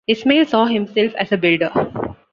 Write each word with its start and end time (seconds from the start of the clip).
Ismail 0.07 0.45
saw 0.47 0.65
himself 0.65 1.13
as 1.13 1.31
a 1.31 1.37
builder. 1.37 1.69